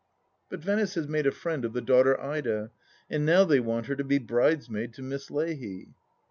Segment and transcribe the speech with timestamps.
[0.49, 2.71] But Venice has made a friend of the daughter Ida,
[3.07, 5.89] and now they want her to be bridesmaid to Miss Leahy